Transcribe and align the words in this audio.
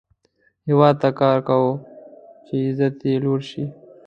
هیواد 0.67 0.95
ته 1.01 1.09
کار 1.19 1.37
کوه، 1.47 1.73
چې 2.45 2.53
عزت 2.67 2.95
یې 3.09 3.13
لوړ 3.23 3.39
شي 3.49 3.63